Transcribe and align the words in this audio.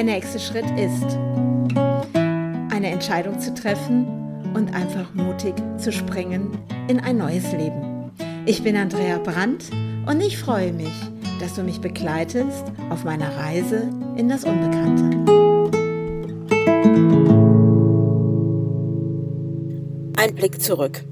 Der 0.00 0.06
nächste 0.06 0.40
Schritt 0.40 0.64
ist, 0.78 1.18
eine 2.74 2.88
Entscheidung 2.90 3.38
zu 3.38 3.52
treffen 3.52 4.06
und 4.54 4.72
einfach 4.72 5.12
mutig 5.12 5.52
zu 5.76 5.92
springen 5.92 6.58
in 6.88 7.00
ein 7.00 7.18
neues 7.18 7.52
Leben. 7.52 8.10
Ich 8.46 8.62
bin 8.62 8.78
Andrea 8.78 9.18
Brandt 9.18 9.66
und 10.06 10.22
ich 10.22 10.38
freue 10.38 10.72
mich, 10.72 10.94
dass 11.38 11.56
du 11.56 11.62
mich 11.62 11.82
begleitest 11.82 12.64
auf 12.88 13.04
meiner 13.04 13.36
Reise 13.36 13.90
in 14.16 14.30
das 14.30 14.44
Unbekannte. 14.44 15.04
Ein 20.16 20.34
Blick 20.34 20.62
zurück. 20.62 21.04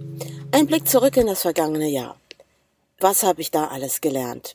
Ein 0.51 0.67
Blick 0.67 0.89
zurück 0.89 1.19
in 1.19 1.27
das 1.27 1.43
vergangene 1.43 1.91
Jahr. 1.91 2.17
Was 3.01 3.23
habe 3.23 3.43
ich 3.43 3.51
da 3.51 3.67
alles 3.67 4.01
gelernt? 4.01 4.55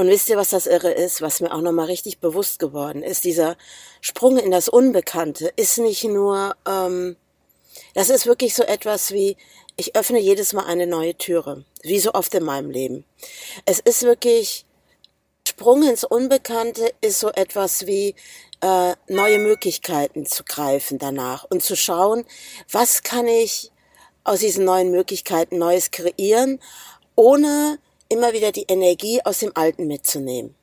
Und 0.00 0.08
wisst 0.08 0.30
ihr, 0.30 0.38
was 0.38 0.48
das 0.48 0.66
Irre 0.66 0.92
ist, 0.92 1.20
was 1.20 1.42
mir 1.42 1.52
auch 1.52 1.60
nochmal 1.60 1.84
richtig 1.84 2.20
bewusst 2.20 2.58
geworden 2.58 3.02
ist? 3.02 3.24
Dieser 3.24 3.58
Sprung 4.00 4.38
in 4.38 4.50
das 4.50 4.70
Unbekannte 4.70 5.52
ist 5.56 5.76
nicht 5.76 6.04
nur, 6.04 6.56
ähm, 6.66 7.16
das 7.92 8.08
ist 8.08 8.24
wirklich 8.24 8.54
so 8.54 8.62
etwas 8.62 9.10
wie, 9.10 9.36
ich 9.76 9.96
öffne 9.96 10.18
jedes 10.18 10.54
Mal 10.54 10.64
eine 10.64 10.86
neue 10.86 11.14
Türe, 11.18 11.66
wie 11.82 12.00
so 12.00 12.14
oft 12.14 12.34
in 12.34 12.44
meinem 12.44 12.70
Leben. 12.70 13.04
Es 13.66 13.78
ist 13.78 14.02
wirklich, 14.02 14.64
Sprung 15.46 15.82
ins 15.82 16.04
Unbekannte 16.04 16.90
ist 17.02 17.20
so 17.20 17.28
etwas 17.32 17.86
wie, 17.86 18.14
äh, 18.62 18.94
neue 19.06 19.38
Möglichkeiten 19.38 20.24
zu 20.24 20.44
greifen 20.44 20.96
danach 20.96 21.44
und 21.44 21.62
zu 21.62 21.76
schauen, 21.76 22.24
was 22.72 23.02
kann 23.02 23.28
ich 23.28 23.70
aus 24.24 24.38
diesen 24.38 24.64
neuen 24.64 24.92
Möglichkeiten 24.92 25.58
Neues 25.58 25.90
kreieren, 25.90 26.58
ohne 27.16 27.78
immer 28.10 28.34
wieder 28.34 28.52
die 28.52 28.66
Energie 28.68 29.20
aus 29.24 29.38
dem 29.38 29.52
Alten 29.54 29.86
mitzunehmen. 29.86 30.54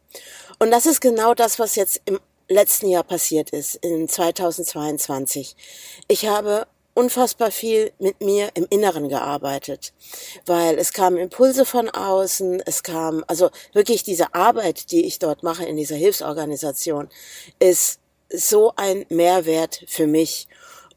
Und 0.59 0.69
das 0.69 0.85
ist 0.85 1.01
genau 1.01 1.33
das, 1.33 1.57
was 1.57 1.75
jetzt 1.75 2.01
im 2.05 2.19
letzten 2.47 2.89
Jahr 2.89 3.03
passiert 3.03 3.49
ist, 3.49 3.75
in 3.75 4.07
2022. 4.07 5.55
Ich 6.07 6.27
habe 6.27 6.67
unfassbar 6.93 7.51
viel 7.51 7.91
mit 7.99 8.21
mir 8.21 8.49
im 8.55 8.65
Inneren 8.71 9.07
gearbeitet, 9.07 9.93
weil 10.47 10.79
es 10.79 10.93
kamen 10.93 11.17
Impulse 11.17 11.63
von 11.63 11.89
außen, 11.89 12.63
es 12.65 12.81
kam, 12.81 13.23
also 13.27 13.51
wirklich 13.73 14.03
diese 14.03 14.33
Arbeit, 14.33 14.91
die 14.91 15.05
ich 15.05 15.19
dort 15.19 15.43
mache 15.43 15.63
in 15.65 15.77
dieser 15.77 15.95
Hilfsorganisation, 15.95 17.09
ist 17.59 17.99
so 18.33 18.73
ein 18.75 19.05
Mehrwert 19.09 19.83
für 19.87 20.07
mich. 20.07 20.47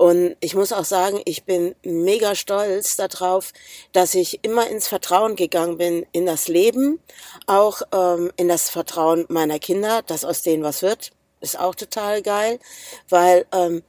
Und 0.00 0.34
ich 0.40 0.54
muss 0.54 0.72
auch 0.72 0.86
sagen, 0.86 1.20
ich 1.26 1.44
bin 1.44 1.74
mega 1.82 2.34
stolz 2.34 2.96
darauf, 2.96 3.52
dass 3.92 4.14
ich 4.14 4.42
immer 4.42 4.66
ins 4.66 4.88
Vertrauen 4.88 5.36
gegangen 5.36 5.76
bin 5.76 6.06
in 6.12 6.24
das 6.24 6.48
Leben, 6.48 7.00
auch 7.44 7.82
ähm, 7.92 8.32
in 8.36 8.48
das 8.48 8.70
Vertrauen 8.70 9.26
meiner 9.28 9.58
Kinder, 9.58 10.00
dass 10.00 10.24
aus 10.24 10.40
denen 10.40 10.62
was 10.62 10.80
wird, 10.80 11.10
ist 11.42 11.58
auch 11.58 11.74
total 11.74 12.22
geil, 12.22 12.60
weil 13.10 13.44
ähm, 13.52 13.82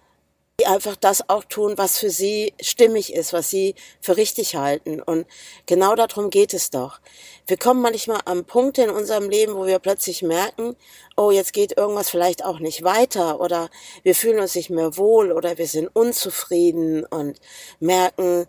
die 0.60 0.68
einfach 0.68 0.96
das 0.96 1.28
auch 1.28 1.44
tun, 1.44 1.74
was 1.78 1.98
für 1.98 2.10
sie 2.10 2.54
stimmig 2.62 3.14
ist, 3.14 3.34
was 3.34 3.50
sie 3.50 3.74
für 4.00 4.18
richtig 4.18 4.56
halten. 4.56 5.02
Und 5.02 5.26
genau 5.66 5.96
darum 5.96 6.30
geht 6.30 6.54
es 6.54 6.70
doch. 6.70 7.00
Wir 7.48 7.58
kommen 7.58 7.82
manchmal 7.82 8.20
am 8.26 8.46
Punkt 8.46 8.78
in 8.78 8.90
unserem 8.90 9.30
Leben, 9.30 9.56
wo 9.56 9.66
wir 9.66 9.80
plötzlich 9.80 10.22
merken, 10.22 10.76
oh, 11.18 11.32
jetzt 11.32 11.54
geht 11.54 11.78
irgendwas 11.78 12.10
vielleicht 12.10 12.46
auch 12.46 12.60
nicht 12.60 12.84
weiter 12.84 13.40
oder 13.40 13.70
wir 14.04 14.14
fühlen 14.14 14.40
uns 14.40 14.54
nicht 14.56 14.70
mehr 14.70 14.98
wohl 14.98 15.32
oder 15.32 15.58
wir 15.58 15.68
sind 15.68 15.88
unzufrieden 15.94 17.06
und 17.06 17.40
merken, 17.80 18.46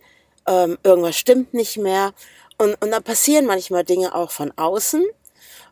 ähm, 0.46 0.78
irgendwas 0.82 1.16
stimmt 1.16 1.54
nicht 1.54 1.78
mehr. 1.78 2.12
Und, 2.58 2.74
und 2.82 2.90
dann 2.90 3.02
passieren 3.02 3.46
manchmal 3.46 3.84
Dinge 3.84 4.14
auch 4.14 4.30
von 4.30 4.52
außen. 4.56 5.04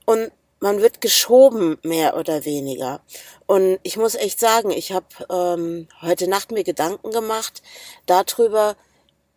Und 0.06 0.32
man 0.60 0.80
wird 0.80 1.00
geschoben, 1.00 1.78
mehr 1.82 2.16
oder 2.16 2.44
weniger. 2.44 3.00
Und 3.46 3.78
ich 3.82 3.96
muss 3.96 4.14
echt 4.14 4.38
sagen, 4.38 4.70
ich 4.70 4.92
habe 4.92 5.06
ähm, 5.30 5.88
heute 6.02 6.28
Nacht 6.28 6.52
mir 6.52 6.64
Gedanken 6.64 7.10
gemacht 7.10 7.62
darüber, 8.06 8.76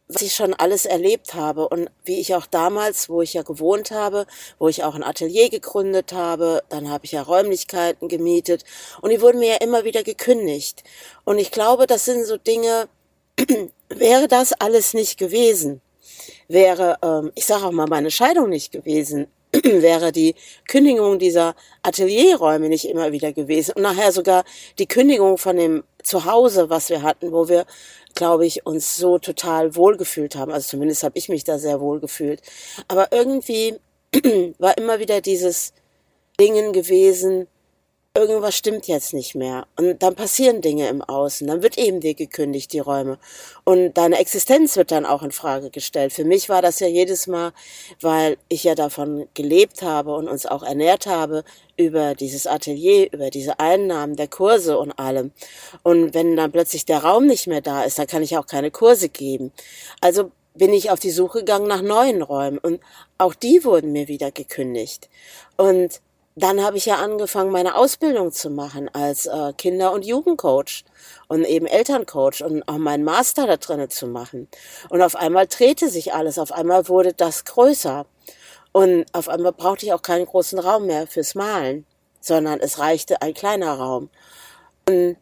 was 0.09 0.22
ich 0.22 0.36
schon 0.36 0.53
alles 0.53 0.86
erlebt 0.86 1.34
habe 1.34 1.68
und 1.70 1.90
wie 2.03 2.20
ich 2.20 2.36
auch 2.36 2.46
damals, 2.46 3.09
wo 3.09 3.22
ich 3.22 3.34
ja 3.34 3.42
gewohnt 3.42 3.92
habe, 3.92 4.28
wo 4.59 4.68
ich 4.68 4.84
auch 4.84 4.96
ein 4.96 5.03
Atelier 5.03 5.50
gegründet 5.50 6.12
habe, 6.12 6.62
dann 6.70 6.90
habe 6.90 7.06
ich 7.06 7.14
ja 7.14 7.22
Räumlichkeiten 7.22 8.09
gemietet 8.09 8.66
und 9.02 9.09
die 9.12 9.22
wurden 9.22 9.40
mir 9.40 9.53
ja 9.53 9.58
immer 9.58 9.86
wieder 9.86 10.03
gekündigt. 10.03 10.84
Und 11.24 11.40
ich 11.40 11.52
glaube, 11.52 11.88
das 11.88 12.06
sind 12.06 12.25
so 12.25 12.38
Dinge, 12.38 12.90
wäre 13.90 14.28
das 14.28 14.53
alles 14.53 14.94
nicht 14.94 15.18
gewesen, 15.18 15.81
wäre, 16.48 16.98
ähm, 17.02 17.31
ich 17.36 17.46
sage 17.46 17.66
auch 17.66 17.72
mal, 17.72 17.88
meine 17.88 18.12
Scheidung 18.12 18.50
nicht 18.50 18.72
gewesen, 18.74 19.28
wäre 19.81 20.12
die 20.12 20.35
Kündigung 20.68 21.19
dieser 21.19 21.56
Atelierräume 21.84 22.69
nicht 22.69 22.88
immer 22.90 23.12
wieder 23.12 23.31
gewesen 23.31 23.74
und 23.75 23.84
nachher 23.84 24.12
sogar 24.12 24.44
die 24.78 24.88
Kündigung 24.88 25.38
von 25.38 25.56
dem 25.56 25.84
Zuhause, 26.03 26.69
was 26.69 26.90
wir 26.90 27.01
hatten, 27.01 27.31
wo 27.31 27.47
wir, 27.47 27.66
glaube 28.13 28.46
ich, 28.46 28.66
uns 28.66 28.97
so 28.97 29.19
total 29.19 29.75
wohlgefühlt 29.75 30.35
haben. 30.35 30.51
Also 30.51 30.68
zumindest 30.69 31.03
habe 31.03 31.18
ich 31.18 31.29
mich 31.29 31.46
da 31.46 31.57
sehr 31.57 31.79
wohl 31.79 32.00
gefühlt. 32.00 32.41
Aber 32.88 33.12
irgendwie 33.12 33.75
war 34.59 34.78
immer 34.78 35.00
wieder 35.00 35.22
dieses 35.22 35.74
Dingen 36.40 36.74
gewesen, 36.74 37.47
irgendwas 38.16 38.56
stimmt 38.56 38.88
jetzt 38.88 39.13
nicht 39.13 39.34
mehr. 39.34 39.66
Und 39.75 40.03
dann 40.03 40.13
passieren 40.13 40.62
Dinge 40.62 40.88
im 40.88 41.01
Außen. 41.01 41.47
Dann 41.47 41.63
wird 41.63 41.79
eben 41.79 42.00
dir 42.00 42.13
gekündigt, 42.13 42.72
die 42.72 42.79
Räume. 42.79 43.18
Und 43.63 43.96
deine 43.96 44.19
Existenz 44.19 44.78
wird 44.78 44.91
dann 44.91 45.07
auch 45.07 45.24
in 45.24 45.31
Frage 45.31 45.72
gestellt. 45.72 46.13
Für 46.13 46.24
mich 46.24 46.47
war 46.47 46.62
das 46.62 46.79
ja 46.79 46.88
jedes 46.88 47.25
Mal, 47.25 47.53
weil 48.01 48.38
ich 48.50 48.63
ja 48.66 48.75
davon 48.75 49.28
gelebt 49.34 49.81
habe 49.81 50.13
und 50.13 50.28
uns 50.28 50.46
auch 50.46 50.62
ernährt 50.62 51.07
habe 51.07 51.44
über 51.75 52.13
dieses 52.13 52.46
Atelier, 52.46 53.12
über 53.12 53.31
diese 53.31 53.59
Einnahmen 53.59 54.16
der 54.16 54.28
Kurse 54.28 54.78
und 54.78 54.91
allem. 55.00 55.31
Und 55.81 56.13
wenn 56.13 56.35
dann 56.35 56.51
plötzlich 56.51 56.85
der 56.85 57.00
Raum 57.00 57.25
nicht 57.25 57.47
mehr 57.47 57.62
da 57.62 57.84
ist, 57.84 57.97
dann 57.97 58.07
kann 58.07 58.22
ich 58.22 58.38
auch 58.38 58.45
keine 58.45 58.69
Kurse 58.69 59.09
geben. 59.09 59.51
Also 60.01 60.30
bin 60.53 60.72
ich 60.72 60.91
auf 60.91 61.00
die 61.00 61.09
Suche 61.09 61.40
gegangen 61.40 61.68
nach 61.68 61.81
neuen 61.81 62.22
Räumen 62.22 62.59
und 62.59 62.80
auch 63.18 63.34
die 63.34 63.63
wurden 63.63 63.91
mir 63.91 64.07
wieder 64.07 64.30
gekündigt. 64.30 65.09
Und 65.57 66.00
dann 66.36 66.64
habe 66.64 66.78
ich 66.78 66.86
ja 66.86 66.96
angefangen, 66.96 67.52
meine 67.52 67.76
Ausbildung 67.76 68.32
zu 68.32 68.50
machen 68.50 68.90
als 68.94 69.28
äh, 69.28 69.54
Kinder- 69.54 69.92
und 69.92 70.04
Jugendcoach 70.06 70.84
und 71.28 71.44
eben 71.46 71.68
Elterncoach 71.68 72.44
und 72.44 72.68
auch 72.68 72.78
meinen 72.78 73.04
Master 73.04 73.46
da 73.46 73.58
drinnen 73.58 73.90
zu 73.90 74.08
machen. 74.08 74.48
Und 74.90 75.02
auf 75.02 75.16
einmal 75.16 75.48
drehte 75.48 75.90
sich 75.90 76.14
alles, 76.14 76.40
auf 76.40 76.52
einmal 76.52 76.88
wurde 76.88 77.14
das 77.14 77.46
größer. 77.46 78.06
Und 78.72 79.06
auf 79.14 79.30
einmal 79.30 79.52
brauchte 79.52 79.86
ich 79.86 79.94
auch 79.94 80.02
keinen 80.02 80.26
großen 80.26 80.58
Raum 80.58 80.88
mehr 80.88 81.06
fürs 81.06 81.36
Malen, 81.36 81.86
sondern 82.20 82.60
es 82.60 82.80
reichte 82.80 83.22
ein 83.22 83.36
kleiner 83.36 83.74
Raum. 83.74 84.10
Und 84.90 85.18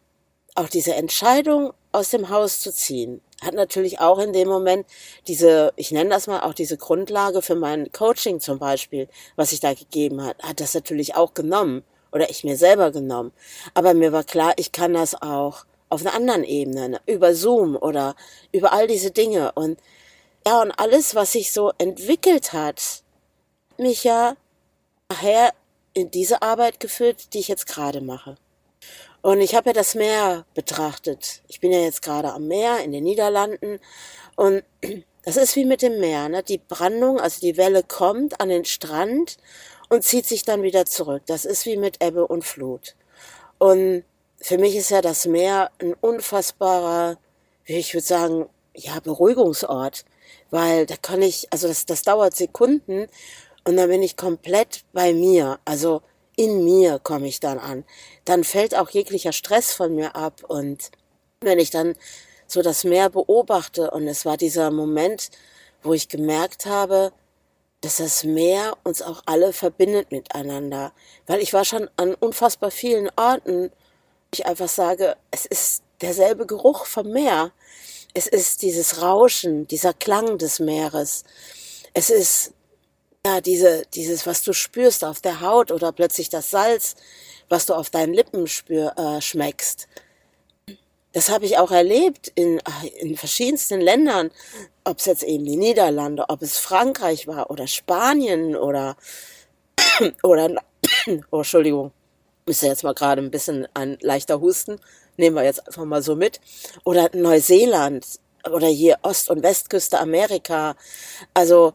auch 0.56 0.70
diese 0.70 0.96
Entscheidung, 0.96 1.74
aus 1.92 2.10
dem 2.10 2.30
Haus 2.30 2.62
zu 2.62 2.72
ziehen, 2.72 3.22
hat 3.42 3.54
natürlich 3.54 4.00
auch 4.00 4.20
in 4.20 4.34
dem 4.34 4.48
Moment 4.48 4.86
diese, 5.28 5.74
ich 5.76 5.92
nenne 5.92 6.12
das 6.12 6.28
mal 6.28 6.42
auch 6.42 6.54
diese 6.54 6.78
Grundlage 6.78 7.42
für 7.42 7.56
mein 7.56 7.92
Coaching 7.92 8.40
zum 8.40 8.60
Beispiel, 8.60 9.08
was 9.36 9.52
ich 9.52 9.60
da 9.60 9.74
gegeben 9.74 10.24
hat, 10.24 10.42
hat 10.44 10.60
das 10.60 10.74
natürlich 10.74 11.16
auch 11.16 11.34
genommen 11.34 11.84
oder 12.12 12.30
ich 12.30 12.44
mir 12.44 12.58
selber 12.58 12.92
genommen. 12.92 13.32
Aber 13.74 13.94
mir 13.94 14.12
war 14.12 14.24
klar, 14.24 14.54
ich 14.58 14.72
kann 14.72 14.94
das 14.94 15.22
auch 15.22 15.66
auf 15.90 16.02
einer 16.02 16.14
anderen 16.14 16.44
Ebene, 16.44 16.90
ne, 16.90 17.02
über 17.06 17.36
Zoom 17.36 17.76
oder 17.76 18.16
über 18.52 18.72
all 18.72 18.88
diese 18.88 19.12
Dinge 19.12 19.52
und 19.54 19.80
ja, 20.48 20.62
und 20.62 20.72
alles, 20.72 21.14
was 21.14 21.34
sich 21.34 21.52
so 21.52 21.72
entwickelt 21.78 22.54
hat, 22.54 23.04
mich 23.78 24.04
ja 24.04 24.36
nachher 25.10 25.54
in 25.94 26.10
diese 26.10 26.42
Arbeit 26.42 26.80
geführt, 26.80 27.34
die 27.34 27.40
ich 27.40 27.48
jetzt 27.48 27.68
gerade 27.68 28.02
mache. 28.02 28.38
Und 29.22 29.40
ich 29.40 29.54
habe 29.54 29.70
ja 29.70 29.74
das 29.74 29.94
Meer 29.94 30.46
betrachtet. 30.56 31.42
Ich 31.48 31.60
bin 31.60 31.72
ja 31.72 31.80
jetzt 31.80 32.02
gerade 32.02 32.34
am 32.34 32.48
Meer 32.48 32.80
in 32.84 32.92
den 32.92 33.04
Niederlanden 33.04 33.80
und 34.36 34.64
das 35.24 35.38
ist 35.38 35.56
wie 35.56 35.66
mit 35.66 35.84
dem 35.84 36.00
Meer. 36.00 36.30
Ne? 36.30 36.42
Die 36.44 36.58
Brandung, 36.58 37.20
also 37.20 37.40
die 37.40 37.58
Welle 37.58 37.84
kommt 37.84 38.42
an 38.42 38.50
den 38.50 38.66
Strand 38.66 39.38
und 39.90 40.04
zieht 40.04 40.26
sich 40.26 40.44
dann 40.44 40.64
wieder 40.64 40.86
zurück. 40.86 41.24
Das 41.28 41.46
ist 41.46 41.66
wie 41.66 41.78
mit 41.78 42.04
Ebbe 42.04 42.26
und 42.26 42.44
Flut. 42.44 42.96
Und 43.60 44.04
für 44.38 44.58
mich 44.58 44.76
ist 44.76 44.90
ja 44.90 45.02
das 45.02 45.28
Meer 45.28 45.70
ein 45.80 45.94
unfassbarer, 45.94 47.18
wie 47.66 47.78
ich 47.78 47.94
würde 47.94 48.08
sagen, 48.08 48.50
ja, 48.74 49.00
Beruhigungsort. 49.00 50.06
Weil 50.50 50.86
da 50.88 50.96
kann 50.96 51.22
ich, 51.22 51.48
also 51.52 51.68
das, 51.68 51.86
das 51.86 52.02
dauert 52.02 52.36
Sekunden 52.36 53.08
und 53.64 53.78
dann 53.78 53.90
bin 53.90 54.02
ich 54.02 54.18
komplett 54.18 54.84
bei 54.94 55.14
mir. 55.14 55.60
Also 55.66 56.02
in 56.36 56.64
mir 56.64 57.00
komme 57.00 57.28
ich 57.28 57.40
dann 57.40 57.60
an. 57.60 57.84
Dann 58.26 58.44
fällt 58.44 58.76
auch 58.76 58.90
jeglicher 58.90 59.32
Stress 59.32 59.74
von 59.74 59.96
mir 59.96 60.16
ab. 60.16 60.44
Und 60.48 60.92
wenn 61.42 61.60
ich 61.60 61.70
dann 61.70 61.96
so 62.48 62.62
das 62.62 62.84
Meer 62.84 63.10
beobachte, 63.10 63.92
und 63.92 64.08
es 64.08 64.26
war 64.26 64.38
dieser 64.38 64.72
Moment, 64.72 65.30
wo 65.84 65.94
ich 65.94 66.10
gemerkt 66.10 66.66
habe, 66.66 67.12
dass 67.82 67.98
das 67.98 68.24
Meer 68.24 68.78
uns 68.84 69.02
auch 69.02 69.24
alle 69.26 69.54
verbindet 69.54 70.12
miteinander. 70.12 70.94
Weil 71.26 71.42
ich 71.42 71.54
war 71.54 71.66
schon 71.66 71.90
an 71.98 72.14
unfassbar 72.14 72.72
vielen 72.72 73.10
Orten, 73.16 73.72
ich 74.34 74.46
einfach 74.46 74.70
sage, 74.70 75.18
es 75.32 75.46
ist 75.46 75.84
derselbe 76.00 76.46
Geruch 76.46 76.86
vom 76.86 77.12
Meer. 77.12 77.52
Es 78.14 78.28
ist 78.28 78.62
dieses 78.62 79.02
Rauschen, 79.02 79.68
dieser 79.68 79.94
Klang 79.94 80.38
des 80.38 80.60
Meeres. 80.60 81.24
Es 81.94 82.10
ist 82.10 82.54
ja, 83.26 83.40
diese, 83.42 83.84
dieses, 83.94 84.26
was 84.26 84.44
du 84.44 84.54
spürst 84.54 85.04
auf 85.04 85.22
der 85.22 85.42
Haut 85.42 85.72
oder 85.72 85.92
plötzlich 85.92 86.30
das 86.30 86.50
Salz, 86.50 86.96
was 87.50 87.66
du 87.66 87.76
auf 87.76 87.90
deinen 87.90 88.14
Lippen 88.14 88.48
spür, 88.48 88.94
äh, 88.98 89.22
schmeckst. 89.22 89.88
Das 91.14 91.30
habe 91.30 91.46
ich 91.46 91.58
auch 91.58 91.72
erlebt 91.72 92.32
in, 92.36 92.60
in 93.00 93.18
verschiedensten 93.18 93.82
Ländern, 93.82 94.32
ob 94.86 95.00
es 95.00 95.06
jetzt 95.06 95.24
eben 95.24 95.46
die 95.46 95.58
Niederlande, 95.58 96.26
ob 96.30 96.42
es 96.42 96.58
Frankreich 96.58 97.28
war 97.28 97.52
oder 97.52 97.68
Spanien 97.68 98.56
oder, 98.56 98.96
oder 100.24 100.56
oh, 101.32 101.38
Entschuldigung, 101.38 101.92
ist 102.48 102.64
ja 102.64 102.70
jetzt 102.70 102.84
mal 102.84 102.94
gerade 102.94 103.22
ein 103.22 103.30
bisschen 103.30 103.68
ein 103.76 103.98
leichter 104.02 104.40
Husten, 104.42 104.80
nehmen 105.18 105.36
wir 105.36 105.44
jetzt 105.44 105.68
einfach 105.68 105.86
mal 105.86 106.02
so 106.02 106.16
mit. 106.16 106.40
Oder 106.86 107.10
Neuseeland 107.14 108.06
oder 108.50 108.68
hier 108.68 108.98
Ost- 109.04 109.30
und 109.30 109.44
Westküste 109.44 110.00
Amerika, 110.00 110.76
also 111.34 111.74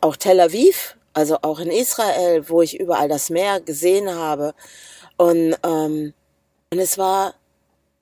auch 0.00 0.16
Tel 0.16 0.40
Aviv, 0.40 0.96
also 1.12 1.38
auch 1.42 1.58
in 1.60 1.70
Israel, 1.70 2.48
wo 2.48 2.62
ich 2.62 2.78
überall 2.78 3.08
das 3.08 3.30
Meer 3.30 3.60
gesehen 3.60 4.14
habe. 4.14 4.54
Und, 5.16 5.56
ähm, 5.62 6.12
und 6.70 6.78
es 6.78 6.98
war 6.98 7.34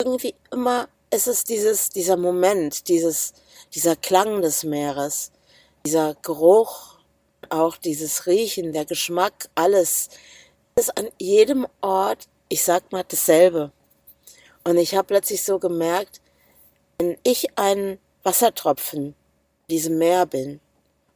irgendwie 0.00 0.34
immer, 0.50 0.88
es 1.10 1.26
ist 1.26 1.48
dieses, 1.48 1.90
dieser 1.90 2.16
Moment, 2.16 2.88
dieses, 2.88 3.34
dieser 3.72 3.96
Klang 3.96 4.42
des 4.42 4.64
Meeres, 4.64 5.30
dieser 5.86 6.16
Geruch, 6.22 6.98
auch 7.50 7.76
dieses 7.76 8.26
Riechen, 8.26 8.72
der 8.72 8.84
Geschmack, 8.84 9.48
alles 9.54 10.08
ist 10.76 10.96
an 10.98 11.08
jedem 11.20 11.66
Ort, 11.80 12.26
ich 12.48 12.64
sag 12.64 12.90
mal, 12.90 13.04
dasselbe. 13.06 13.70
Und 14.64 14.78
ich 14.78 14.94
habe 14.94 15.06
plötzlich 15.06 15.44
so 15.44 15.58
gemerkt, 15.58 16.20
wenn 16.98 17.16
ich 17.22 17.58
ein 17.58 17.98
Wassertropfen 18.22 19.08
in 19.08 19.14
diesem 19.68 19.98
Meer 19.98 20.26
bin 20.26 20.60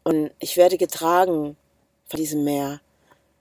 und 0.08 0.31
ich 0.38 0.56
werde 0.56 0.78
getragen 0.78 1.55
von 2.06 2.19
diesem 2.19 2.43
Meer 2.43 2.81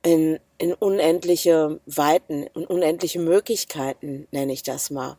in, 0.03 0.37
in 0.57 0.73
unendliche 0.73 1.79
Weiten 1.85 2.45
und 2.53 2.65
unendliche 2.65 3.19
Möglichkeiten, 3.19 4.27
nenne 4.31 4.51
ich 4.51 4.63
das 4.63 4.89
mal. 4.89 5.15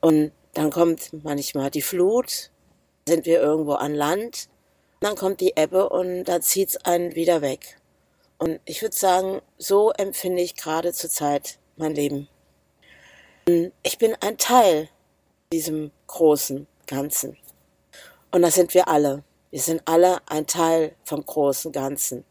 Und 0.00 0.30
dann 0.54 0.70
kommt 0.70 1.10
manchmal 1.24 1.72
die 1.72 1.82
Flut, 1.82 2.52
sind 3.08 3.26
wir 3.26 3.40
irgendwo 3.40 3.72
an 3.72 3.92
Land, 3.92 4.48
dann 5.00 5.16
kommt 5.16 5.40
die 5.40 5.54
Ebbe 5.56 5.88
und 5.88 6.22
da 6.26 6.40
zieht's 6.40 6.76
einen 6.76 7.16
wieder 7.16 7.42
weg. 7.42 7.80
Und 8.38 8.60
ich 8.64 8.80
würde 8.80 8.94
sagen, 8.94 9.40
so 9.56 9.90
empfinde 9.90 10.42
ich 10.42 10.54
gerade 10.54 10.92
zurzeit 10.92 11.58
mein 11.74 11.96
Leben. 11.96 12.28
Ich 13.82 13.98
bin 13.98 14.14
ein 14.20 14.38
Teil 14.38 14.88
diesem 15.52 15.90
großen 16.06 16.68
Ganzen. 16.86 17.36
Und 18.30 18.42
das 18.42 18.54
sind 18.54 18.74
wir 18.74 18.86
alle. 18.86 19.24
Wir 19.50 19.60
sind 19.60 19.82
alle 19.86 20.18
ein 20.26 20.46
Teil 20.46 20.94
vom 21.04 21.24
großen 21.24 21.72
Ganzen. 21.72 22.24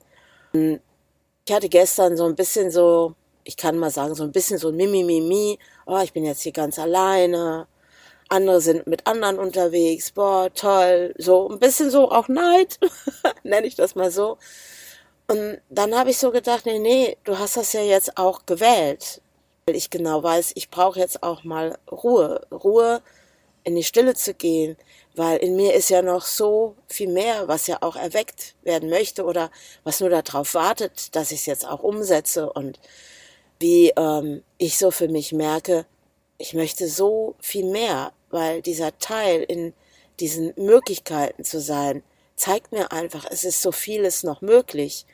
Ich 0.54 1.54
hatte 1.54 1.70
gestern 1.70 2.16
so 2.16 2.26
ein 2.26 2.36
bisschen 2.36 2.70
so, 2.70 3.16
ich 3.44 3.58
kann 3.58 3.78
mal 3.78 3.90
sagen, 3.90 4.14
so 4.14 4.24
ein 4.24 4.32
bisschen 4.32 4.60
so 4.60 4.70
ein 4.70 4.76
Mimimimi. 4.76 5.58
Oh, 5.86 6.00
ich 6.04 6.14
bin 6.14 6.26
jetzt 6.26 6.42
hier 6.42 6.52
ganz 6.52 6.78
alleine. 6.78 7.68
Andere 8.30 8.62
sind 8.62 8.86
mit 8.88 9.08
anderen 9.08 9.40
unterwegs. 9.40 10.12
Boah, 10.12 10.54
toll. 10.54 11.16
So 11.18 11.50
ein 11.50 11.60
bisschen 11.60 11.90
so 11.90 12.12
auch 12.12 12.28
Neid, 12.28 12.80
nenne 13.44 13.66
ich 13.66 13.76
das 13.76 13.96
mal 13.96 14.12
so. 14.12 14.38
Und 15.28 15.60
dann 15.70 15.96
habe 15.96 16.12
ich 16.12 16.20
so 16.20 16.32
gedacht, 16.32 16.66
nee, 16.66 16.80
nee, 16.80 17.18
du 17.24 17.40
hast 17.40 17.58
das 17.58 17.74
ja 17.74 17.82
jetzt 17.82 18.18
auch 18.18 18.46
gewählt. 18.46 19.22
Weil 19.66 19.76
ich 19.76 19.90
genau 19.90 20.22
weiß, 20.24 20.52
ich 20.56 20.70
brauche 20.70 21.00
jetzt 21.00 21.24
auch 21.24 21.44
mal 21.44 21.78
Ruhe. 21.92 22.46
Ruhe, 22.52 23.02
in 23.64 23.76
die 23.76 23.84
Stille 23.84 24.14
zu 24.16 24.34
gehen, 24.34 24.78
weil 25.18 25.38
in 25.40 25.56
mir 25.56 25.74
ist 25.74 25.90
ja 25.90 26.02
noch 26.02 26.24
so 26.24 26.76
viel 26.88 27.10
mehr, 27.10 27.48
was 27.48 27.68
ja 27.68 27.78
auch 27.82 27.96
erweckt 27.96 28.56
werden 28.64 28.90
möchte 28.90 29.26
oder 29.26 29.50
was 29.84 30.00
nur 30.00 30.10
darauf 30.10 30.54
wartet, 30.54 31.16
dass 31.16 31.32
ich 31.32 31.40
es 31.40 31.46
jetzt 31.48 31.68
auch 31.68 31.82
umsetze 31.82 32.52
und 32.52 32.80
wie 33.60 33.92
ähm, 33.98 34.44
ich 34.60 34.78
so 34.78 34.92
für 34.92 35.08
mich 35.08 35.32
merke, 35.32 35.86
ich 36.38 36.54
möchte 36.54 36.88
so 36.88 37.36
viel 37.40 37.66
mehr, 37.66 38.14
weil 38.30 38.62
dieser 38.62 38.98
Teil 39.00 39.42
in 39.42 39.74
diesen 40.20 40.54
Möglichkeiten 40.56 41.44
zu 41.44 41.60
sein, 41.60 42.04
zeigt 42.36 42.72
mir 42.72 42.92
einfach, 42.92 43.26
es 43.30 43.44
ist 43.44 43.62
so 43.62 43.72
vieles 43.72 44.24
noch 44.24 44.42
möglich. 44.42 45.06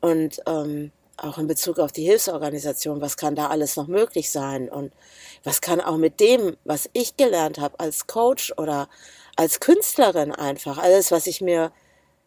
Und 0.00 0.40
ähm, 0.46 0.92
auch 1.16 1.38
in 1.38 1.46
Bezug 1.46 1.78
auf 1.78 1.92
die 1.92 2.04
Hilfsorganisation, 2.04 3.00
was 3.00 3.16
kann 3.16 3.34
da 3.34 3.48
alles 3.48 3.76
noch 3.76 3.86
möglich 3.86 4.30
sein 4.30 4.68
und 4.68 4.92
was 5.44 5.60
kann 5.60 5.80
auch 5.80 5.98
mit 5.98 6.20
dem, 6.20 6.56
was 6.64 6.88
ich 6.94 7.16
gelernt 7.16 7.58
habe 7.58 7.78
als 7.78 8.06
Coach 8.06 8.52
oder 8.56 8.88
als 9.36 9.60
Künstlerin 9.60 10.32
einfach, 10.32 10.78
alles, 10.78 11.10
was 11.10 11.26
ich 11.26 11.40
mir 11.40 11.72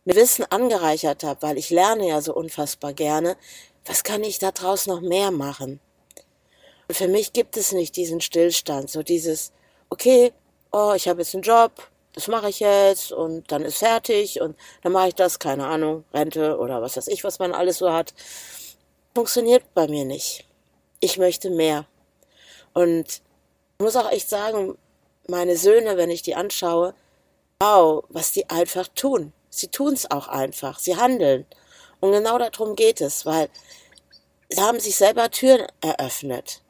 mit 0.06 0.16
Wissen 0.16 0.46
angereichert 0.50 1.24
habe, 1.24 1.42
weil 1.42 1.58
ich 1.58 1.70
lerne 1.70 2.08
ja 2.08 2.22
so 2.22 2.34
unfassbar 2.34 2.94
gerne, 2.94 3.38
was 3.86 4.04
kann 4.04 4.24
ich 4.24 4.40
da 4.40 4.52
draus 4.52 4.88
noch 4.88 5.02
mehr 5.02 5.32
machen? 5.32 5.80
Und 6.88 6.96
für 6.96 7.08
mich 7.08 7.34
gibt 7.34 7.58
es 7.58 7.72
nicht 7.72 7.96
diesen 7.96 8.22
Stillstand, 8.22 8.90
so 8.90 9.04
dieses, 9.04 9.52
okay, 9.90 10.32
oh, 10.72 10.94
ich 10.96 11.08
habe 11.08 11.22
jetzt 11.22 11.34
einen 11.34 11.44
Job, 11.44 11.72
das 12.14 12.28
mache 12.28 12.50
ich 12.50 12.60
jetzt 12.60 13.12
und 13.12 13.52
dann 13.52 13.64
ist 13.64 13.80
fertig 13.80 14.40
und 14.42 14.56
dann 14.84 14.92
mache 14.92 15.10
ich 15.10 15.16
das, 15.16 15.40
keine 15.40 15.68
Ahnung, 15.68 16.06
Rente 16.14 16.58
oder 16.58 16.82
was 16.82 16.96
weiß 16.98 17.08
ich, 17.08 17.24
was 17.24 17.40
man 17.40 17.54
alles 17.54 17.80
so 17.80 17.92
hat. 17.92 18.14
Funktioniert 19.14 19.64
bei 19.74 19.88
mir 19.88 20.06
nicht. 20.06 20.46
Ich 21.00 21.18
möchte 21.18 21.50
mehr. 21.50 21.86
Und 22.74 23.22
ich 23.78 23.84
muss 23.84 23.96
auch 23.96 24.12
echt 24.12 24.30
sagen, 24.30 24.78
meine 25.28 25.58
Söhne, 25.58 25.98
wenn 25.98 26.10
ich 26.10 26.22
die 26.22 26.36
anschaue, 26.36 26.94
wow, 27.60 28.04
was 28.10 28.32
die 28.32 28.50
einfach 28.50 28.88
tun. 28.90 29.34
Sie 29.50 29.68
tun 29.68 29.94
es 29.94 30.10
auch 30.12 30.28
einfach, 30.28 30.80
sie 30.80 30.98
handeln. 30.98 31.46
Und 32.00 32.12
genau 32.12 32.38
darum 32.38 32.76
geht 32.76 33.02
es, 33.02 33.26
weil 33.26 33.50
sie 34.50 34.62
haben 34.62 34.80
sich 34.80 34.96
selber 34.96 35.32
Türen 35.32 35.66
eröffnet. 35.82 36.62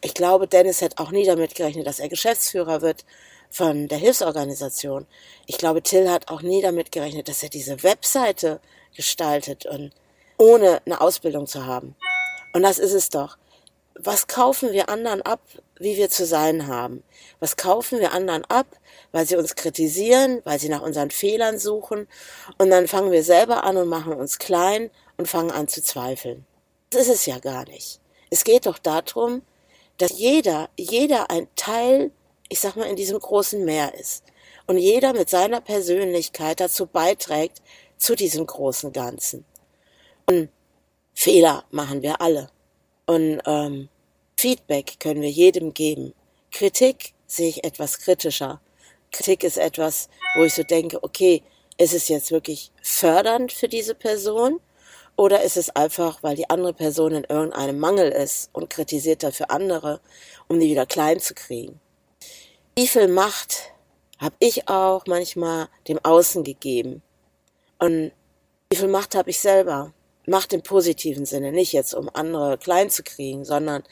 Ich 0.00 0.14
glaube, 0.14 0.46
Dennis 0.46 0.80
hätte 0.80 0.98
auch 0.98 1.10
nie 1.10 1.26
damit 1.26 1.54
gerechnet, 1.54 1.86
dass 1.86 1.98
er 1.98 2.08
Geschäftsführer 2.08 2.82
wird 2.82 3.04
von 3.50 3.88
der 3.88 3.98
Hilfsorganisation. 3.98 5.06
Ich 5.46 5.58
glaube, 5.58 5.82
Till 5.82 6.08
hat 6.08 6.28
auch 6.28 6.42
nie 6.42 6.62
damit 6.62 6.92
gerechnet, 6.92 7.28
dass 7.28 7.42
er 7.42 7.48
diese 7.48 7.82
Webseite 7.82 8.60
gestaltet 8.94 9.66
und 9.66 9.92
ohne 10.38 10.80
eine 10.86 11.00
Ausbildung 11.00 11.46
zu 11.46 11.66
haben. 11.66 11.96
Und 12.52 12.62
das 12.62 12.78
ist 12.78 12.92
es 12.92 13.08
doch. 13.08 13.36
Was 14.00 14.26
kaufen 14.26 14.72
wir 14.72 14.88
anderen 14.88 15.22
ab, 15.22 15.40
wie 15.78 15.96
wir 15.96 16.08
zu 16.08 16.24
sein 16.24 16.66
haben? 16.66 17.02
Was 17.40 17.56
kaufen 17.56 18.00
wir 18.00 18.12
anderen 18.12 18.44
ab, 18.44 18.66
weil 19.12 19.26
sie 19.26 19.36
uns 19.36 19.54
kritisieren, 19.54 20.40
weil 20.44 20.58
sie 20.58 20.68
nach 20.68 20.82
unseren 20.82 21.10
Fehlern 21.10 21.58
suchen 21.58 22.06
und 22.58 22.70
dann 22.70 22.88
fangen 22.88 23.10
wir 23.10 23.24
selber 23.24 23.64
an 23.64 23.76
und 23.76 23.88
machen 23.88 24.12
uns 24.12 24.38
klein 24.38 24.90
und 25.16 25.26
fangen 25.26 25.50
an 25.50 25.68
zu 25.68 25.82
zweifeln. 25.82 26.46
Das 26.90 27.02
ist 27.02 27.14
es 27.14 27.26
ja 27.26 27.38
gar 27.38 27.66
nicht. 27.66 28.00
Es 28.30 28.44
geht 28.44 28.66
doch 28.66 28.78
darum, 28.78 29.42
dass 29.98 30.18
jeder, 30.18 30.70
jeder 30.76 31.30
ein 31.30 31.48
Teil 31.56 32.12
ich 32.48 32.60
sag 32.60 32.76
mal, 32.76 32.86
in 32.86 32.96
diesem 32.96 33.18
großen 33.18 33.64
Meer 33.64 33.94
ist. 33.94 34.24
Und 34.66 34.78
jeder 34.78 35.12
mit 35.12 35.28
seiner 35.30 35.60
Persönlichkeit 35.60 36.60
dazu 36.60 36.86
beiträgt, 36.86 37.62
zu 37.96 38.14
diesem 38.14 38.46
großen 38.46 38.92
Ganzen. 38.92 39.44
Und 40.26 40.50
Fehler 41.14 41.64
machen 41.70 42.02
wir 42.02 42.20
alle. 42.20 42.50
Und 43.08 43.40
ähm, 43.46 43.88
Feedback 44.36 45.00
können 45.00 45.22
wir 45.22 45.30
jedem 45.30 45.72
geben. 45.72 46.12
Kritik 46.52 47.14
sehe 47.26 47.48
ich 47.48 47.64
etwas 47.64 48.00
kritischer. 48.00 48.60
Kritik 49.12 49.44
ist 49.44 49.56
etwas, 49.56 50.10
wo 50.36 50.44
ich 50.44 50.52
so 50.52 50.62
denke, 50.62 51.02
okay, 51.02 51.42
ist 51.78 51.94
es 51.94 52.08
jetzt 52.08 52.30
wirklich 52.30 52.70
fördernd 52.82 53.50
für 53.50 53.66
diese 53.66 53.94
Person? 53.94 54.60
Oder 55.16 55.42
ist 55.42 55.56
es 55.56 55.70
einfach, 55.70 56.22
weil 56.22 56.36
die 56.36 56.50
andere 56.50 56.74
Person 56.74 57.12
in 57.12 57.24
irgendeinem 57.24 57.78
Mangel 57.78 58.12
ist 58.12 58.50
und 58.52 58.68
kritisiert 58.68 59.22
dafür 59.22 59.50
andere, 59.50 60.00
um 60.46 60.60
die 60.60 60.68
wieder 60.68 60.84
klein 60.84 61.18
zu 61.18 61.32
kriegen? 61.32 61.80
Wie 62.76 62.86
viel 62.86 63.08
Macht 63.08 63.72
habe 64.18 64.36
ich 64.38 64.68
auch 64.68 65.06
manchmal 65.06 65.68
dem 65.88 65.98
Außen 66.04 66.44
gegeben? 66.44 67.00
Und 67.78 68.12
wie 68.68 68.76
viel 68.76 68.88
Macht 68.88 69.14
habe 69.14 69.30
ich 69.30 69.40
selber? 69.40 69.94
Macht 70.28 70.52
im 70.52 70.62
positiven 70.62 71.24
Sinne, 71.24 71.52
nicht 71.52 71.72
jetzt 71.72 71.94
um 71.94 72.10
andere 72.12 72.58
klein 72.58 72.90
zu 72.90 73.02
kriegen, 73.02 73.44
sondern 73.44 73.82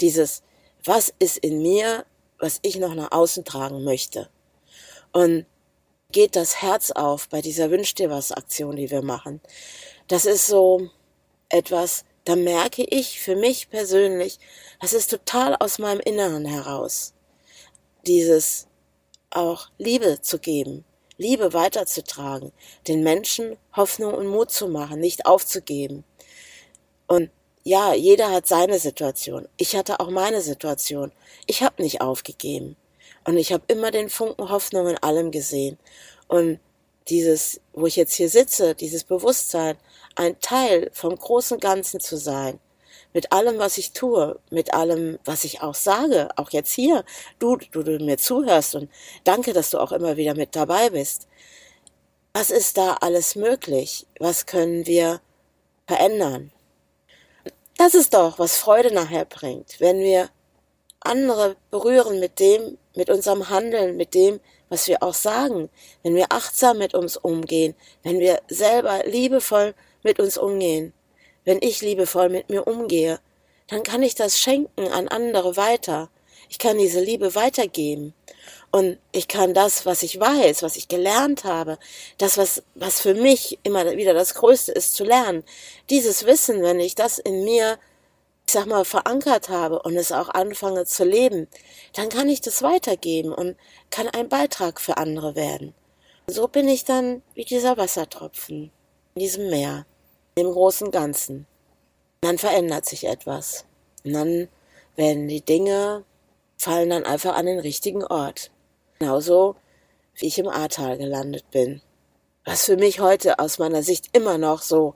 dieses, 0.00 0.42
was 0.84 1.12
ist 1.18 1.38
in 1.38 1.62
mir, 1.62 2.04
was 2.38 2.58
ich 2.62 2.76
noch 2.76 2.94
nach 2.94 3.12
außen 3.12 3.44
tragen 3.44 3.82
möchte? 3.84 4.28
Und 5.12 5.46
geht 6.12 6.36
das 6.36 6.62
Herz 6.62 6.90
auf 6.90 7.28
bei 7.28 7.40
dieser 7.40 7.70
Wünsch 7.70 7.94
dir 7.94 8.10
was 8.10 8.32
Aktion, 8.32 8.76
die 8.76 8.90
wir 8.90 9.02
machen. 9.02 9.40
Das 10.08 10.24
ist 10.24 10.46
so 10.46 10.90
etwas, 11.48 12.04
da 12.24 12.36
merke 12.36 12.84
ich 12.84 13.20
für 13.20 13.36
mich 13.36 13.70
persönlich, 13.70 14.38
das 14.80 14.92
ist 14.92 15.10
total 15.10 15.56
aus 15.56 15.78
meinem 15.78 16.00
Inneren 16.00 16.44
heraus 16.44 17.14
dieses 18.06 18.66
auch 19.30 19.68
Liebe 19.78 20.20
zu 20.20 20.38
geben, 20.38 20.84
Liebe 21.18 21.52
weiterzutragen, 21.52 22.52
den 22.88 23.02
Menschen 23.02 23.56
Hoffnung 23.74 24.14
und 24.14 24.26
Mut 24.26 24.50
zu 24.50 24.68
machen, 24.68 25.00
nicht 25.00 25.26
aufzugeben. 25.26 26.04
Und 27.06 27.30
ja, 27.64 27.94
jeder 27.94 28.30
hat 28.30 28.46
seine 28.46 28.78
Situation. 28.78 29.48
Ich 29.56 29.74
hatte 29.74 29.98
auch 30.00 30.10
meine 30.10 30.40
Situation. 30.40 31.12
Ich 31.46 31.62
habe 31.62 31.82
nicht 31.82 32.00
aufgegeben. 32.00 32.76
Und 33.24 33.38
ich 33.38 33.52
habe 33.52 33.64
immer 33.66 33.90
den 33.90 34.08
Funken 34.08 34.50
Hoffnung 34.50 34.88
in 34.88 34.98
allem 34.98 35.30
gesehen. 35.30 35.78
Und 36.28 36.60
dieses, 37.08 37.60
wo 37.72 37.86
ich 37.86 37.96
jetzt 37.96 38.14
hier 38.14 38.28
sitze, 38.28 38.74
dieses 38.74 39.04
Bewusstsein, 39.04 39.76
ein 40.14 40.38
Teil 40.40 40.90
vom 40.92 41.16
großen 41.16 41.58
Ganzen 41.58 41.98
zu 41.98 42.16
sein, 42.16 42.60
mit 43.16 43.32
allem, 43.32 43.58
was 43.58 43.78
ich 43.78 43.92
tue, 43.92 44.38
mit 44.50 44.74
allem, 44.74 45.18
was 45.24 45.44
ich 45.44 45.62
auch 45.62 45.74
sage, 45.74 46.28
auch 46.36 46.50
jetzt 46.50 46.74
hier, 46.74 47.02
du, 47.38 47.56
du, 47.56 47.82
du 47.82 47.96
mir 48.04 48.18
zuhörst 48.18 48.74
und 48.74 48.90
danke, 49.24 49.54
dass 49.54 49.70
du 49.70 49.78
auch 49.78 49.90
immer 49.92 50.18
wieder 50.18 50.34
mit 50.34 50.54
dabei 50.54 50.90
bist. 50.90 51.26
Was 52.34 52.50
ist 52.50 52.76
da 52.76 52.98
alles 53.00 53.34
möglich? 53.34 54.06
Was 54.20 54.44
können 54.44 54.84
wir 54.84 55.22
verändern? 55.86 56.52
Das 57.78 57.94
ist 57.94 58.12
doch, 58.12 58.38
was 58.38 58.58
Freude 58.58 58.92
nachher 58.92 59.24
bringt, 59.24 59.80
wenn 59.80 60.00
wir 60.00 60.28
andere 61.00 61.56
berühren 61.70 62.20
mit 62.20 62.38
dem, 62.38 62.76
mit 62.94 63.08
unserem 63.08 63.48
Handeln, 63.48 63.96
mit 63.96 64.12
dem, 64.12 64.40
was 64.68 64.88
wir 64.88 65.02
auch 65.02 65.14
sagen, 65.14 65.70
wenn 66.02 66.16
wir 66.16 66.26
achtsam 66.32 66.76
mit 66.76 66.92
uns 66.92 67.16
umgehen, 67.16 67.74
wenn 68.02 68.20
wir 68.20 68.42
selber 68.48 69.04
liebevoll 69.06 69.74
mit 70.02 70.20
uns 70.20 70.36
umgehen, 70.36 70.92
wenn 71.46 71.62
ich 71.62 71.80
liebevoll 71.80 72.28
mit 72.28 72.50
mir 72.50 72.66
umgehe, 72.66 73.20
dann 73.68 73.82
kann 73.82 74.02
ich 74.02 74.14
das 74.14 74.38
schenken 74.38 74.88
an 74.88 75.08
andere 75.08 75.56
weiter. 75.56 76.10
Ich 76.48 76.58
kann 76.58 76.76
diese 76.76 77.00
Liebe 77.00 77.34
weitergeben. 77.34 78.12
Und 78.70 78.98
ich 79.12 79.28
kann 79.28 79.54
das, 79.54 79.86
was 79.86 80.02
ich 80.02 80.20
weiß, 80.20 80.62
was 80.62 80.76
ich 80.76 80.88
gelernt 80.88 81.44
habe, 81.44 81.78
das, 82.18 82.36
was, 82.36 82.62
was 82.74 83.00
für 83.00 83.14
mich 83.14 83.58
immer 83.62 83.96
wieder 83.96 84.12
das 84.12 84.34
Größte 84.34 84.72
ist, 84.72 84.94
zu 84.94 85.04
lernen, 85.04 85.44
dieses 85.88 86.26
Wissen, 86.26 86.62
wenn 86.62 86.80
ich 86.80 86.94
das 86.94 87.18
in 87.18 87.44
mir, 87.44 87.78
ich 88.46 88.52
sag 88.52 88.66
mal, 88.66 88.84
verankert 88.84 89.48
habe 89.48 89.80
und 89.82 89.96
es 89.96 90.12
auch 90.12 90.28
anfange 90.28 90.84
zu 90.84 91.04
leben, 91.04 91.48
dann 91.94 92.08
kann 92.08 92.28
ich 92.28 92.40
das 92.40 92.62
weitergeben 92.62 93.32
und 93.32 93.56
kann 93.90 94.08
ein 94.08 94.28
Beitrag 94.28 94.80
für 94.80 94.96
andere 94.96 95.36
werden. 95.36 95.74
So 96.26 96.48
bin 96.48 96.68
ich 96.68 96.84
dann 96.84 97.22
wie 97.34 97.44
dieser 97.44 97.76
Wassertropfen 97.76 98.72
in 99.14 99.20
diesem 99.20 99.48
Meer, 99.48 99.86
im 100.36 100.52
großen 100.52 100.90
Ganzen. 100.90 101.46
Dann 102.20 102.38
verändert 102.38 102.84
sich 102.84 103.04
etwas. 103.04 103.64
Und 104.04 104.12
dann 104.12 104.48
werden 104.94 105.28
die 105.28 105.40
Dinge, 105.40 106.04
fallen 106.58 106.90
dann 106.90 107.04
einfach 107.04 107.34
an 107.34 107.46
den 107.46 107.58
richtigen 107.58 108.04
Ort. 108.04 108.50
Genauso 108.98 109.56
wie 110.14 110.26
ich 110.26 110.38
im 110.38 110.48
Ahrtal 110.48 110.98
gelandet 110.98 111.50
bin. 111.50 111.80
Was 112.44 112.66
für 112.66 112.76
mich 112.76 113.00
heute 113.00 113.38
aus 113.38 113.58
meiner 113.58 113.82
Sicht 113.82 114.16
immer 114.16 114.38
noch 114.38 114.62
so, 114.62 114.94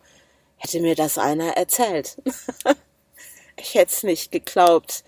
hätte 0.56 0.80
mir 0.80 0.94
das 0.94 1.18
einer 1.18 1.56
erzählt. 1.56 2.16
ich 3.56 3.75
hätte 3.75 3.92
es 3.92 4.02
nicht 4.02 4.30
geglaubt. 4.30 5.04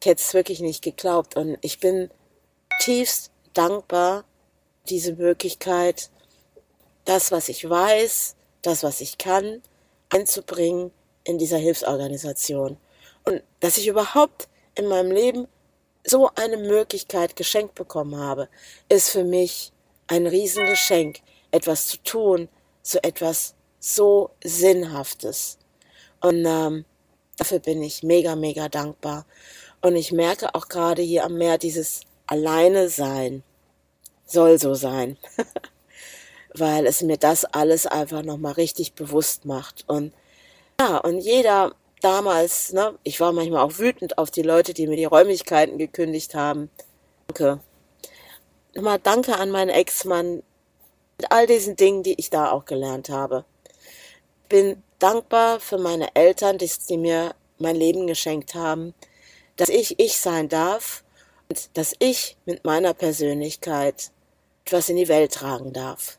Ich 0.00 0.06
hätte 0.06 0.22
es 0.22 0.34
wirklich 0.34 0.60
nicht 0.60 0.82
geglaubt. 0.82 1.36
Und 1.36 1.58
ich 1.60 1.80
bin 1.80 2.10
tiefst 2.80 3.30
dankbar, 3.52 4.24
diese 4.88 5.14
Möglichkeit, 5.14 6.10
das, 7.04 7.30
was 7.30 7.48
ich 7.48 7.68
weiß, 7.68 8.35
das, 8.66 8.82
was 8.82 9.00
ich 9.00 9.18
kann, 9.18 9.62
einzubringen 10.08 10.90
in 11.24 11.38
dieser 11.38 11.58
Hilfsorganisation. 11.58 12.76
Und 13.24 13.42
dass 13.60 13.76
ich 13.76 13.88
überhaupt 13.88 14.48
in 14.74 14.86
meinem 14.86 15.10
Leben 15.10 15.48
so 16.04 16.30
eine 16.36 16.56
Möglichkeit 16.56 17.36
geschenkt 17.36 17.74
bekommen 17.74 18.16
habe, 18.16 18.48
ist 18.88 19.10
für 19.10 19.24
mich 19.24 19.72
ein 20.06 20.26
Riesengeschenk, 20.26 21.20
etwas 21.50 21.86
zu 21.86 21.96
tun, 21.98 22.48
so 22.82 22.98
etwas 23.02 23.54
so 23.80 24.30
Sinnhaftes. 24.44 25.58
Und 26.20 26.44
ähm, 26.46 26.84
dafür 27.36 27.58
bin 27.58 27.82
ich 27.82 28.02
mega, 28.02 28.36
mega 28.36 28.68
dankbar. 28.68 29.26
Und 29.80 29.96
ich 29.96 30.12
merke 30.12 30.54
auch 30.54 30.68
gerade 30.68 31.02
hier 31.02 31.24
am 31.24 31.34
Meer, 31.34 31.58
dieses 31.58 32.02
Alleine 32.26 32.88
sein 32.88 33.42
soll 34.24 34.58
so 34.58 34.74
sein. 34.74 35.16
Weil 36.58 36.86
es 36.86 37.02
mir 37.02 37.16
das 37.16 37.44
alles 37.44 37.86
einfach 37.86 38.22
nochmal 38.22 38.52
richtig 38.52 38.94
bewusst 38.94 39.44
macht. 39.44 39.84
Und 39.88 40.12
ja, 40.80 40.98
und 40.98 41.20
jeder 41.20 41.74
damals, 42.00 42.72
ne, 42.72 42.98
ich 43.02 43.20
war 43.20 43.32
manchmal 43.32 43.62
auch 43.62 43.78
wütend 43.78 44.18
auf 44.18 44.30
die 44.30 44.42
Leute, 44.42 44.74
die 44.74 44.86
mir 44.86 44.96
die 44.96 45.04
Räumlichkeiten 45.04 45.78
gekündigt 45.78 46.34
haben. 46.34 46.70
Danke. 47.28 47.60
Nochmal 48.74 48.98
danke 49.02 49.36
an 49.36 49.50
meinen 49.50 49.70
Ex-Mann 49.70 50.42
mit 51.18 51.32
all 51.32 51.46
diesen 51.46 51.76
Dingen, 51.76 52.02
die 52.02 52.14
ich 52.18 52.30
da 52.30 52.50
auch 52.50 52.66
gelernt 52.66 53.08
habe. 53.08 53.44
Bin 54.48 54.82
dankbar 54.98 55.60
für 55.60 55.78
meine 55.78 56.14
Eltern, 56.14 56.58
die, 56.58 56.70
die 56.88 56.98
mir 56.98 57.34
mein 57.58 57.76
Leben 57.76 58.06
geschenkt 58.06 58.54
haben, 58.54 58.94
dass 59.56 59.68
ich 59.68 59.98
ich 59.98 60.18
sein 60.18 60.48
darf 60.48 61.04
und 61.48 61.76
dass 61.76 61.94
ich 61.98 62.36
mit 62.44 62.64
meiner 62.64 62.94
Persönlichkeit 62.94 64.10
etwas 64.64 64.88
in 64.88 64.96
die 64.96 65.08
Welt 65.08 65.32
tragen 65.32 65.72
darf. 65.72 66.18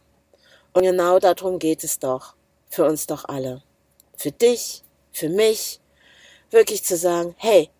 Und 0.77 0.83
genau 0.83 1.17
darum 1.17 1.57
geht 1.57 1.83
es 1.83 1.97
doch, 1.97 2.35
für 2.69 2.85
uns 2.85 3.07
doch 3.07 3.25
alle. 3.25 3.63
Für 4.15 4.31
dich, 4.31 4.83
für 5.11 5.27
mich, 5.27 5.79
wirklich 6.51 6.83
zu 6.83 6.95
sagen, 6.95 7.33
hey, 7.39 7.71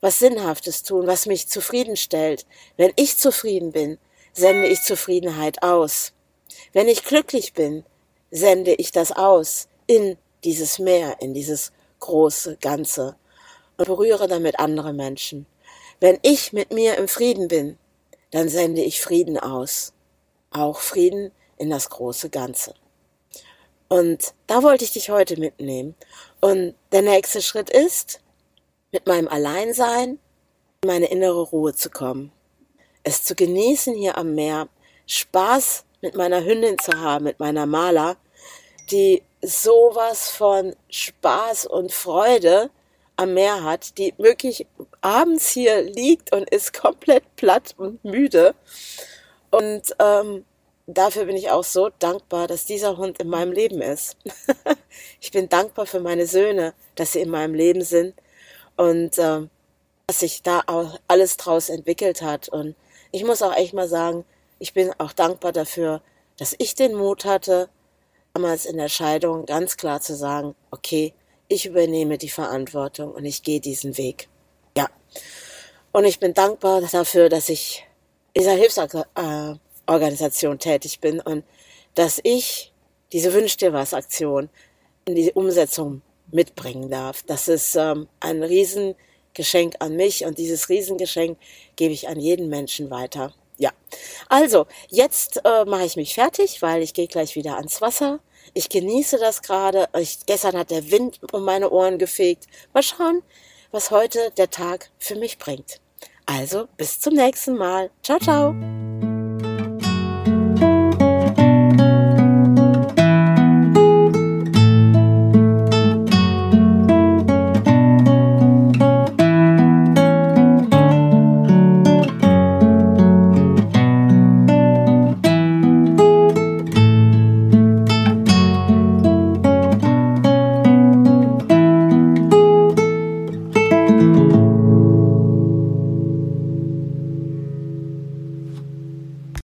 was 0.00 0.20
Sinnhaftes 0.20 0.84
tun, 0.84 1.08
was 1.08 1.26
mich 1.26 1.48
zufriedenstellt. 1.48 2.46
Wenn 2.76 2.92
ich 2.94 3.18
zufrieden 3.18 3.72
bin, 3.72 3.98
sende 4.32 4.68
ich 4.68 4.82
Zufriedenheit 4.82 5.64
aus. 5.64 6.12
Wenn 6.72 6.86
ich 6.86 7.02
glücklich 7.02 7.54
bin, 7.54 7.84
sende 8.30 8.74
ich 8.74 8.92
das 8.92 9.10
aus 9.10 9.66
in 9.88 10.16
dieses 10.44 10.78
Meer, 10.78 11.16
in 11.20 11.34
dieses 11.34 11.72
große 11.98 12.58
Ganze 12.58 13.16
und 13.78 13.86
berühre 13.86 14.28
damit 14.28 14.60
andere 14.60 14.92
Menschen. 14.92 15.46
Wenn 15.98 16.20
ich 16.22 16.52
mit 16.52 16.72
mir 16.72 16.98
im 16.98 17.08
Frieden 17.08 17.48
bin, 17.48 17.78
dann 18.30 18.48
sende 18.48 18.82
ich 18.82 19.00
Frieden 19.00 19.40
aus. 19.40 19.92
Auch 20.52 20.78
Frieden 20.78 21.32
in 21.58 21.70
das 21.70 21.90
große 21.90 22.30
Ganze. 22.30 22.74
Und 23.88 24.34
da 24.46 24.62
wollte 24.62 24.84
ich 24.84 24.92
dich 24.92 25.10
heute 25.10 25.38
mitnehmen. 25.38 25.94
Und 26.40 26.74
der 26.92 27.02
nächste 27.02 27.42
Schritt 27.42 27.70
ist, 27.70 28.20
mit 28.92 29.06
meinem 29.06 29.28
Alleinsein 29.28 30.18
in 30.82 30.86
meine 30.86 31.06
innere 31.06 31.42
Ruhe 31.42 31.74
zu 31.74 31.90
kommen. 31.90 32.32
Es 33.02 33.24
zu 33.24 33.34
genießen 33.34 33.94
hier 33.94 34.16
am 34.16 34.34
Meer, 34.34 34.68
Spaß 35.06 35.84
mit 36.00 36.14
meiner 36.14 36.44
Hündin 36.44 36.78
zu 36.78 36.92
haben, 36.98 37.24
mit 37.24 37.40
meiner 37.40 37.66
Maler, 37.66 38.16
die 38.90 39.22
sowas 39.42 40.30
von 40.30 40.74
Spaß 40.88 41.66
und 41.66 41.92
Freude 41.92 42.70
am 43.16 43.34
Meer 43.34 43.62
hat, 43.62 43.98
die 43.98 44.14
wirklich 44.16 44.66
abends 45.00 45.48
hier 45.48 45.82
liegt 45.82 46.32
und 46.32 46.48
ist 46.50 46.72
komplett 46.72 47.24
platt 47.36 47.74
und 47.76 48.04
müde. 48.04 48.54
Und 49.50 49.94
ähm, 49.98 50.44
dafür 50.86 51.24
bin 51.24 51.36
ich 51.36 51.50
auch 51.50 51.64
so 51.64 51.90
dankbar, 51.98 52.46
dass 52.46 52.66
dieser 52.66 52.96
Hund 52.96 53.20
in 53.20 53.28
meinem 53.28 53.52
Leben 53.52 53.80
ist. 53.80 54.16
ich 55.20 55.30
bin 55.30 55.48
dankbar 55.48 55.86
für 55.86 56.00
meine 56.00 56.26
Söhne, 56.26 56.74
dass 56.94 57.12
sie 57.12 57.20
in 57.20 57.30
meinem 57.30 57.54
Leben 57.54 57.82
sind 57.82 58.14
und 58.76 59.18
äh, 59.18 59.46
dass 60.06 60.20
sich 60.20 60.42
da 60.42 60.62
auch 60.66 60.98
alles 61.08 61.36
draus 61.36 61.68
entwickelt 61.68 62.22
hat. 62.22 62.48
Und 62.48 62.74
ich 63.12 63.24
muss 63.24 63.42
auch 63.42 63.56
echt 63.56 63.72
mal 63.72 63.88
sagen, 63.88 64.24
ich 64.58 64.74
bin 64.74 64.92
auch 64.98 65.12
dankbar 65.12 65.52
dafür, 65.52 66.02
dass 66.36 66.54
ich 66.58 66.74
den 66.74 66.94
Mut 66.94 67.24
hatte, 67.24 67.68
damals 68.34 68.66
in 68.66 68.76
der 68.76 68.88
Scheidung 68.88 69.46
ganz 69.46 69.76
klar 69.76 70.00
zu 70.00 70.14
sagen, 70.14 70.54
okay, 70.70 71.14
ich 71.48 71.66
übernehme 71.66 72.18
die 72.18 72.28
Verantwortung 72.28 73.12
und 73.12 73.24
ich 73.24 73.42
gehe 73.42 73.60
diesen 73.60 73.96
Weg. 73.96 74.28
Ja. 74.76 74.88
Und 75.92 76.04
ich 76.04 76.18
bin 76.18 76.34
dankbar 76.34 76.80
dafür, 76.80 77.28
dass 77.28 77.48
ich 77.48 77.86
dieser 78.36 78.52
Hilfsorganisation 78.52 79.60
Organisation 79.86 80.58
tätig 80.58 81.00
bin 81.00 81.20
und 81.20 81.44
dass 81.94 82.20
ich 82.22 82.72
diese 83.12 83.32
Wünsch 83.32 83.56
dir 83.56 83.72
was 83.72 83.94
Aktion 83.94 84.48
in 85.04 85.14
die 85.14 85.32
Umsetzung 85.32 86.02
mitbringen 86.30 86.90
darf. 86.90 87.22
Das 87.22 87.48
ist 87.48 87.76
ähm, 87.76 88.08
ein 88.20 88.42
Riesengeschenk 88.42 89.76
an 89.78 89.96
mich 89.96 90.24
und 90.24 90.38
dieses 90.38 90.68
Riesengeschenk 90.68 91.38
gebe 91.76 91.92
ich 91.92 92.08
an 92.08 92.18
jeden 92.18 92.48
Menschen 92.48 92.90
weiter. 92.90 93.32
Ja, 93.56 93.70
also 94.28 94.66
jetzt 94.88 95.40
äh, 95.44 95.64
mache 95.64 95.84
ich 95.84 95.96
mich 95.96 96.14
fertig, 96.14 96.60
weil 96.60 96.82
ich 96.82 96.92
gehe 96.92 97.06
gleich 97.06 97.36
wieder 97.36 97.56
ans 97.56 97.80
Wasser. 97.80 98.18
Ich 98.52 98.68
genieße 98.68 99.18
das 99.18 99.42
gerade. 99.42 99.88
Gestern 100.26 100.56
hat 100.56 100.70
der 100.70 100.90
Wind 100.90 101.20
um 101.32 101.44
meine 101.44 101.70
Ohren 101.70 101.98
gefegt. 101.98 102.46
Mal 102.72 102.82
schauen, 102.82 103.22
was 103.70 103.90
heute 103.90 104.32
der 104.36 104.50
Tag 104.50 104.90
für 104.98 105.14
mich 105.14 105.38
bringt. 105.38 105.80
Also 106.26 106.68
bis 106.76 107.00
zum 107.00 107.14
nächsten 107.14 107.56
Mal. 107.56 107.90
Ciao, 108.02 108.18
ciao. 108.18 108.54